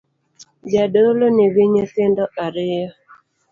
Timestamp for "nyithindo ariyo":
1.73-2.89